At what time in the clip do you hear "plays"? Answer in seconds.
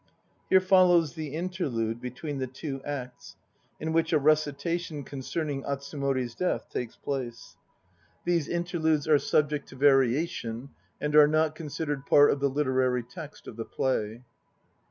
8.47-8.47